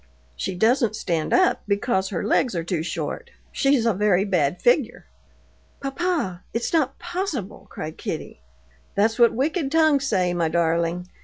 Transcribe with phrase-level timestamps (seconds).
[0.35, 3.29] "She doesn't stand up because her legs are too short.
[3.51, 5.05] She's a very bad figure."
[5.79, 8.41] "Papa, it's not possible!" cried Kitty.
[8.95, 11.07] "That's what wicked tongues say, my darling.